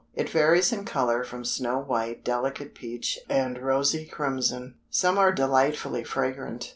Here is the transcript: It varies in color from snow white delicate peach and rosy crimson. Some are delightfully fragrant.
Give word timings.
It 0.15 0.31
varies 0.31 0.73
in 0.73 0.83
color 0.83 1.23
from 1.23 1.45
snow 1.45 1.77
white 1.77 2.25
delicate 2.25 2.73
peach 2.73 3.19
and 3.29 3.59
rosy 3.59 4.03
crimson. 4.07 4.73
Some 4.89 5.19
are 5.19 5.31
delightfully 5.31 6.03
fragrant. 6.03 6.69